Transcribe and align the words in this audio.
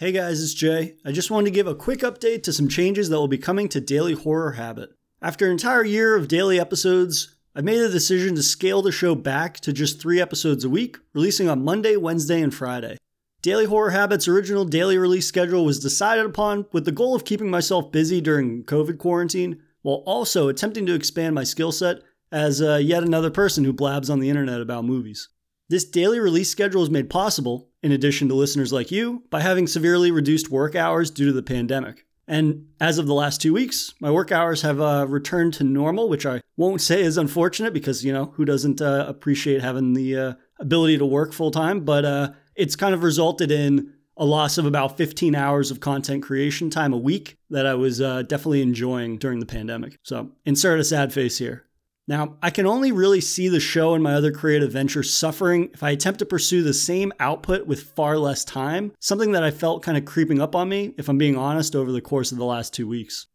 Hey 0.00 0.12
guys, 0.12 0.42
it's 0.42 0.54
Jay. 0.54 0.94
I 1.04 1.12
just 1.12 1.30
wanted 1.30 1.44
to 1.44 1.50
give 1.50 1.66
a 1.66 1.74
quick 1.74 1.98
update 1.98 2.42
to 2.44 2.54
some 2.54 2.68
changes 2.68 3.10
that 3.10 3.18
will 3.18 3.28
be 3.28 3.36
coming 3.36 3.68
to 3.68 3.82
Daily 3.82 4.14
Horror 4.14 4.52
Habit. 4.52 4.94
After 5.20 5.44
an 5.44 5.52
entire 5.52 5.84
year 5.84 6.16
of 6.16 6.26
daily 6.26 6.58
episodes, 6.58 7.36
I 7.54 7.60
made 7.60 7.80
the 7.80 7.90
decision 7.90 8.34
to 8.36 8.42
scale 8.42 8.80
the 8.80 8.92
show 8.92 9.14
back 9.14 9.60
to 9.60 9.74
just 9.74 10.00
three 10.00 10.18
episodes 10.18 10.64
a 10.64 10.70
week, 10.70 10.96
releasing 11.12 11.50
on 11.50 11.66
Monday, 11.66 11.96
Wednesday, 11.96 12.40
and 12.40 12.54
Friday. 12.54 12.96
Daily 13.42 13.66
Horror 13.66 13.90
Habit's 13.90 14.26
original 14.26 14.64
daily 14.64 14.96
release 14.96 15.26
schedule 15.26 15.66
was 15.66 15.78
decided 15.78 16.24
upon 16.24 16.64
with 16.72 16.86
the 16.86 16.92
goal 16.92 17.14
of 17.14 17.26
keeping 17.26 17.50
myself 17.50 17.92
busy 17.92 18.22
during 18.22 18.64
COVID 18.64 18.96
quarantine, 18.96 19.60
while 19.82 20.02
also 20.06 20.48
attempting 20.48 20.86
to 20.86 20.94
expand 20.94 21.34
my 21.34 21.44
skill 21.44 21.72
set 21.72 21.98
as 22.32 22.62
uh, 22.62 22.76
yet 22.76 23.02
another 23.02 23.30
person 23.30 23.64
who 23.64 23.72
blabs 23.74 24.08
on 24.08 24.20
the 24.20 24.30
internet 24.30 24.62
about 24.62 24.86
movies. 24.86 25.28
This 25.70 25.84
daily 25.84 26.18
release 26.18 26.50
schedule 26.50 26.82
is 26.82 26.90
made 26.90 27.08
possible, 27.08 27.68
in 27.80 27.92
addition 27.92 28.26
to 28.26 28.34
listeners 28.34 28.72
like 28.72 28.90
you, 28.90 29.22
by 29.30 29.40
having 29.40 29.68
severely 29.68 30.10
reduced 30.10 30.50
work 30.50 30.74
hours 30.74 31.12
due 31.12 31.26
to 31.26 31.32
the 31.32 31.44
pandemic. 31.44 32.06
And 32.26 32.66
as 32.80 32.98
of 32.98 33.06
the 33.06 33.14
last 33.14 33.40
two 33.40 33.52
weeks, 33.52 33.94
my 34.00 34.10
work 34.10 34.32
hours 34.32 34.62
have 34.62 34.80
uh, 34.80 35.06
returned 35.08 35.54
to 35.54 35.64
normal, 35.64 36.08
which 36.08 36.26
I 36.26 36.40
won't 36.56 36.80
say 36.80 37.02
is 37.02 37.16
unfortunate 37.16 37.72
because, 37.72 38.04
you 38.04 38.12
know, 38.12 38.32
who 38.34 38.44
doesn't 38.44 38.82
uh, 38.82 39.04
appreciate 39.06 39.62
having 39.62 39.92
the 39.92 40.16
uh, 40.16 40.32
ability 40.58 40.98
to 40.98 41.06
work 41.06 41.32
full 41.32 41.52
time? 41.52 41.84
But 41.84 42.04
uh, 42.04 42.30
it's 42.56 42.74
kind 42.74 42.92
of 42.92 43.04
resulted 43.04 43.52
in 43.52 43.92
a 44.16 44.24
loss 44.24 44.58
of 44.58 44.66
about 44.66 44.96
15 44.96 45.36
hours 45.36 45.70
of 45.70 45.78
content 45.78 46.24
creation 46.24 46.68
time 46.68 46.92
a 46.92 46.98
week 46.98 47.36
that 47.48 47.64
I 47.64 47.74
was 47.74 48.00
uh, 48.00 48.22
definitely 48.22 48.62
enjoying 48.62 49.18
during 49.18 49.38
the 49.38 49.46
pandemic. 49.46 49.98
So 50.02 50.32
insert 50.44 50.80
a 50.80 50.84
sad 50.84 51.12
face 51.12 51.38
here. 51.38 51.66
Now, 52.10 52.34
I 52.42 52.50
can 52.50 52.66
only 52.66 52.90
really 52.90 53.20
see 53.20 53.48
the 53.48 53.60
show 53.60 53.94
and 53.94 54.02
my 54.02 54.14
other 54.14 54.32
creative 54.32 54.72
ventures 54.72 55.14
suffering 55.14 55.70
if 55.72 55.84
I 55.84 55.90
attempt 55.90 56.18
to 56.18 56.26
pursue 56.26 56.60
the 56.64 56.74
same 56.74 57.12
output 57.20 57.68
with 57.68 57.84
far 57.84 58.18
less 58.18 58.44
time, 58.44 58.90
something 58.98 59.30
that 59.30 59.44
I 59.44 59.52
felt 59.52 59.84
kind 59.84 59.96
of 59.96 60.04
creeping 60.04 60.40
up 60.40 60.56
on 60.56 60.68
me, 60.68 60.92
if 60.98 61.08
I'm 61.08 61.18
being 61.18 61.36
honest, 61.36 61.76
over 61.76 61.92
the 61.92 62.00
course 62.00 62.32
of 62.32 62.38
the 62.38 62.44
last 62.44 62.74
two 62.74 62.88
weeks. 62.88 63.28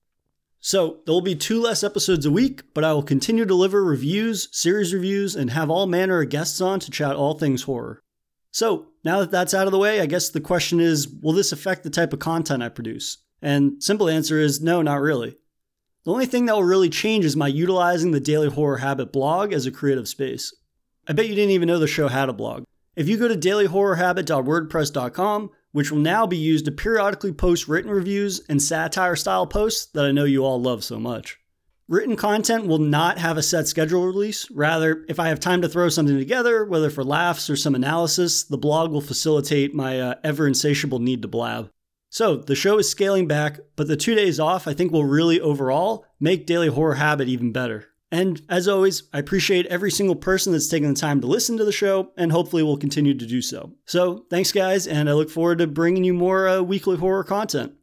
So, 0.60 0.98
there 1.06 1.14
will 1.14 1.22
be 1.22 1.36
two 1.36 1.62
less 1.62 1.86
episodes 1.86 2.26
a 2.26 2.32
week, 2.32 2.64
but 2.74 2.84
I 2.84 2.92
will 2.92 3.02
continue 3.02 3.46
to 3.46 3.48
deliver 3.48 3.82
reviews, 3.82 4.50
series 4.52 4.94
reviews, 4.94 5.38
and 5.38 5.52
have 5.52 5.70
all 5.70 5.88
manner 5.88 6.22
of 6.22 6.28
guests 6.28 6.60
on 6.60 6.82
to 6.82 6.92
chat 6.92 7.16
all 7.16 7.36
things 7.36 7.64
horror. 7.64 8.02
So, 8.52 8.88
now 9.06 9.22
that 9.22 9.32
that's 9.32 9.54
out 9.54 9.68
of 9.68 9.72
the 9.72 9.80
way, 9.80 10.02
I 10.02 10.06
guess 10.06 10.28
the 10.28 10.42
question 10.42 10.82
is 10.82 11.08
will 11.08 11.32
this 11.32 11.54
affect 11.54 11.84
the 11.84 11.90
type 11.90 12.12
of 12.12 12.20
content 12.20 12.62
I 12.62 12.68
produce? 12.68 13.20
And 13.42 13.82
simple 13.82 14.10
answer 14.10 14.38
is 14.38 14.62
no, 14.62 14.82
not 14.82 15.00
really. 15.00 15.38
The 16.06 16.12
only 16.12 16.26
thing 16.28 16.46
that 16.46 16.56
will 16.56 16.64
really 16.64 16.92
change 16.92 17.26
is 17.26 17.36
my 17.36 17.48
utilizing 17.48 18.12
the 18.12 18.20
Daily 18.20 18.48
Horror 18.48 18.78
Habit 18.78 19.12
blog 19.12 19.52
as 19.52 19.66
a 19.66 19.72
creative 19.72 20.08
space. 20.08 20.54
I 21.08 21.14
bet 21.14 21.28
you 21.28 21.34
didn't 21.34 21.50
even 21.50 21.66
know 21.68 21.80
the 21.80 21.88
show 21.88 22.10
had 22.10 22.30
a 22.30 22.34
blog. 22.34 22.66
If 22.96 23.10
you 23.10 23.18
go 23.18 23.28
to 23.28 23.36
dailyhorrorhabit.wordpress.com, 23.36 25.50
which 25.72 25.92
will 25.92 25.98
now 25.98 26.28
be 26.28 26.38
used 26.38 26.66
to 26.66 26.72
periodically 26.72 27.32
post 27.32 27.68
written 27.68 27.90
reviews 27.90 28.40
and 28.48 28.62
satire 28.62 29.16
style 29.16 29.48
posts 29.48 29.88
that 29.94 30.06
I 30.06 30.12
know 30.12 30.26
you 30.26 30.46
all 30.46 30.62
love 30.62 30.84
so 30.84 31.00
much. 31.00 31.40
Written 31.88 32.16
content 32.16 32.68
will 32.68 32.78
not 32.78 33.18
have 33.18 33.38
a 33.38 33.44
set 33.44 33.68
schedule 33.68 34.06
release. 34.06 34.48
Rather, 34.52 35.04
if 35.10 35.20
I 35.20 35.30
have 35.30 35.40
time 35.40 35.64
to 35.64 35.70
throw 35.70 35.90
something 35.90 36.20
together, 36.20 36.66
whether 36.66 36.92
for 36.92 37.04
laughs 37.04 37.50
or 37.50 37.56
some 37.56 37.74
analysis, 37.74 38.44
the 38.44 38.60
blog 38.60 38.92
will 38.92 39.02
facilitate 39.02 39.74
my 39.74 40.00
uh, 40.00 40.14
ever 40.24 40.46
insatiable 40.46 41.00
need 41.00 41.24
to 41.24 41.28
blab. 41.28 41.72
So 42.16 42.38
the 42.38 42.56
show 42.56 42.78
is 42.78 42.90
scaling 42.90 43.28
back, 43.28 43.60
but 43.76 43.90
the 43.90 43.98
two 43.98 44.16
days 44.16 44.40
off 44.40 44.70
I 44.70 44.74
think 44.74 44.90
will 44.90 45.04
really 45.04 45.42
overall 45.42 46.06
make 46.18 46.46
Daily 46.46 46.70
Horror 46.70 46.96
Habit 46.96 47.28
even 47.28 47.52
better. 47.52 47.88
And 48.10 48.42
as 48.48 48.70
always, 48.70 49.04
I 49.12 49.20
appreciate 49.20 49.66
every 49.66 49.92
single 49.92 50.16
person 50.16 50.54
that's 50.54 50.70
taken 50.70 50.94
the 50.94 50.98
time 50.98 51.20
to 51.20 51.28
listen 51.28 51.58
to 51.58 51.66
the 51.66 51.74
show, 51.74 52.14
and 52.16 52.32
hopefully 52.32 52.64
will 52.64 52.78
continue 52.78 53.16
to 53.16 53.26
do 53.26 53.42
so. 53.42 53.74
So 53.84 54.28
thanks, 54.30 54.54
guys, 54.54 54.88
and 54.88 55.10
I 55.10 55.12
look 55.12 55.30
forward 55.30 55.58
to 55.58 55.68
bringing 55.68 56.06
you 56.06 56.14
more 56.14 56.48
uh, 56.48 56.62
weekly 56.62 56.96
horror 56.96 57.26
content. 57.26 57.74